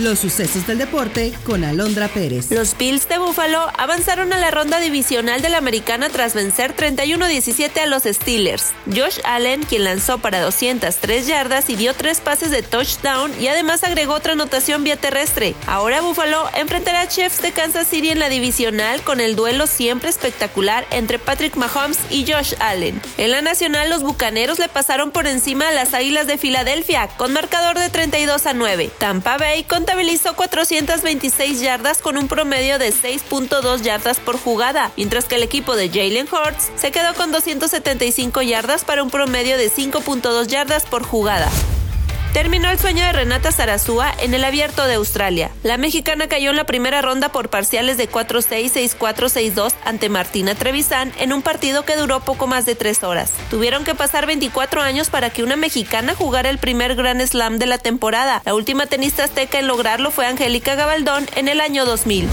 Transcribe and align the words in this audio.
Los 0.00 0.20
sucesos 0.20 0.66
del 0.66 0.78
deporte 0.78 1.30
con 1.44 1.62
Alondra 1.62 2.08
Pérez. 2.08 2.50
Los 2.50 2.74
Bills 2.78 3.06
de 3.06 3.18
Buffalo 3.18 3.70
avanzaron 3.76 4.32
a 4.32 4.38
la 4.38 4.50
ronda 4.50 4.80
divisional 4.80 5.42
de 5.42 5.50
la 5.50 5.58
americana 5.58 6.08
tras 6.08 6.32
vencer 6.32 6.74
31-17 6.74 7.80
a 7.80 7.84
los 7.84 8.04
Steelers. 8.04 8.72
Josh 8.86 9.18
Allen, 9.24 9.62
quien 9.62 9.84
lanzó 9.84 10.16
para 10.16 10.40
203 10.40 11.26
yardas 11.26 11.68
y 11.68 11.76
dio 11.76 11.92
tres 11.92 12.22
pases 12.22 12.50
de 12.50 12.62
touchdown 12.62 13.30
y 13.38 13.48
además 13.48 13.84
agregó 13.84 14.14
otra 14.14 14.32
anotación 14.32 14.84
vía 14.84 14.96
terrestre. 14.96 15.54
Ahora 15.66 16.00
Buffalo 16.00 16.48
enfrentará 16.54 17.02
a 17.02 17.08
Chiefs 17.08 17.42
de 17.42 17.52
Kansas 17.52 17.86
City 17.86 18.08
en 18.08 18.20
la 18.20 18.30
divisional 18.30 19.02
con 19.02 19.20
el 19.20 19.36
duelo 19.36 19.66
siempre 19.66 20.08
espectacular 20.08 20.86
entre 20.92 21.18
Patrick 21.18 21.56
Mahomes 21.56 21.98
y 22.08 22.24
Josh 22.26 22.54
Allen. 22.60 23.02
En 23.18 23.32
la 23.32 23.42
nacional 23.42 23.90
los 23.90 24.02
Bucaneros 24.02 24.58
le 24.58 24.68
pasaron 24.68 25.10
por 25.10 25.26
encima 25.26 25.68
a 25.68 25.72
las 25.72 25.92
Águilas 25.92 26.26
de 26.26 26.38
Filadelfia 26.38 27.08
con 27.18 27.34
marcador 27.34 27.78
de 27.78 27.90
32 27.90 28.46
a 28.46 28.54
9. 28.54 28.90
Tampa 28.96 29.36
Bay 29.36 29.64
contabilizó 29.90 30.36
426 30.36 31.60
yardas 31.60 31.98
con 31.98 32.16
un 32.16 32.28
promedio 32.28 32.78
de 32.78 32.92
6.2 32.92 33.80
yardas 33.82 34.20
por 34.20 34.38
jugada, 34.38 34.92
mientras 34.96 35.24
que 35.24 35.34
el 35.34 35.42
equipo 35.42 35.74
de 35.74 35.88
Jalen 35.88 36.28
Hurts 36.30 36.70
se 36.76 36.92
quedó 36.92 37.12
con 37.14 37.32
275 37.32 38.40
yardas 38.42 38.84
para 38.84 39.02
un 39.02 39.10
promedio 39.10 39.58
de 39.58 39.68
5.2 39.68 40.46
yardas 40.46 40.86
por 40.86 41.02
jugada. 41.02 41.50
Terminó 42.32 42.70
el 42.70 42.78
sueño 42.78 43.04
de 43.04 43.12
Renata 43.12 43.50
Zarazúa 43.50 44.14
en 44.20 44.34
el 44.34 44.44
abierto 44.44 44.86
de 44.86 44.94
Australia. 44.94 45.50
La 45.64 45.78
mexicana 45.78 46.28
cayó 46.28 46.50
en 46.50 46.56
la 46.56 46.64
primera 46.64 47.02
ronda 47.02 47.32
por 47.32 47.50
parciales 47.50 47.96
de 47.96 48.08
4-6, 48.08 48.96
6-4, 48.98 49.54
6-2 49.54 49.74
ante 49.84 50.08
Martina 50.08 50.54
Trevisan 50.54 51.12
en 51.18 51.32
un 51.32 51.42
partido 51.42 51.84
que 51.84 51.96
duró 51.96 52.20
poco 52.20 52.46
más 52.46 52.66
de 52.66 52.76
tres 52.76 53.02
horas. 53.02 53.32
Tuvieron 53.50 53.82
que 53.82 53.96
pasar 53.96 54.26
24 54.26 54.80
años 54.80 55.10
para 55.10 55.30
que 55.30 55.42
una 55.42 55.56
mexicana 55.56 56.14
jugara 56.14 56.50
el 56.50 56.58
primer 56.58 56.94
Grand 56.94 57.20
Slam 57.20 57.58
de 57.58 57.66
la 57.66 57.78
temporada. 57.78 58.42
La 58.44 58.54
última 58.54 58.86
tenista 58.86 59.24
azteca 59.24 59.58
en 59.58 59.66
lograrlo 59.66 60.12
fue 60.12 60.26
Angélica 60.26 60.76
Gabaldón 60.76 61.26
en 61.34 61.48
el 61.48 61.60
año 61.60 61.84
2000. 61.84 62.28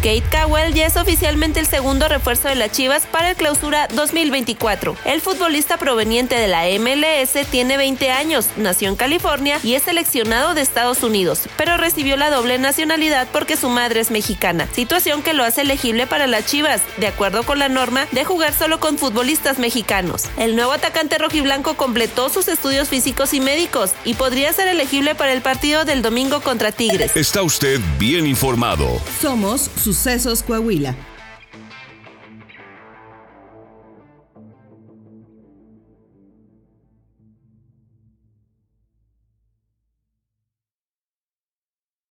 Kate 0.00 0.24
Cowell 0.32 0.72
ya 0.72 0.86
es 0.86 0.96
oficialmente 0.96 1.60
el 1.60 1.66
segundo 1.66 2.08
refuerzo 2.08 2.48
de 2.48 2.54
las 2.54 2.72
Chivas 2.72 3.02
para 3.04 3.30
el 3.30 3.36
clausura 3.36 3.86
2024. 3.88 4.96
El 5.04 5.20
futbolista 5.20 5.76
proveniente 5.76 6.36
de 6.36 6.48
la 6.48 6.64
MLS 6.80 7.46
tiene 7.50 7.76
20 7.76 8.10
años, 8.10 8.46
nació 8.56 8.88
en 8.88 8.96
California 8.96 9.60
y 9.62 9.74
es 9.74 9.82
seleccionado 9.82 10.54
de 10.54 10.62
Estados 10.62 11.02
Unidos, 11.02 11.42
pero 11.58 11.76
recibió 11.76 12.16
la 12.16 12.30
doble 12.30 12.58
nacionalidad 12.58 13.28
porque 13.30 13.58
su 13.58 13.68
madre 13.68 14.00
es 14.00 14.10
mexicana, 14.10 14.68
situación 14.72 15.22
que 15.22 15.34
lo 15.34 15.44
hace 15.44 15.60
elegible 15.60 16.06
para 16.06 16.26
las 16.26 16.46
Chivas, 16.46 16.80
de 16.96 17.06
acuerdo 17.06 17.42
con 17.42 17.58
la 17.58 17.68
norma 17.68 18.06
de 18.10 18.24
jugar 18.24 18.54
solo 18.54 18.80
con 18.80 18.96
futbolistas 18.96 19.58
mexicanos. 19.58 20.24
El 20.38 20.56
nuevo 20.56 20.72
atacante 20.72 21.18
rojiblanco 21.18 21.74
completó 21.74 22.30
sus 22.30 22.48
estudios 22.48 22.88
físicos 22.88 23.34
y 23.34 23.40
médicos 23.40 23.90
y 24.06 24.14
podría 24.14 24.50
ser 24.54 24.68
elegible 24.68 25.14
para 25.14 25.34
el 25.34 25.42
partido 25.42 25.84
del 25.84 26.00
domingo 26.00 26.40
contra 26.40 26.72
Tigres. 26.72 27.14
Está 27.16 27.42
usted 27.42 27.78
bien 27.98 28.26
informado. 28.26 28.98
Somos 29.20 29.68
Sucesos 29.92 30.44
Coahuila. 30.44 30.94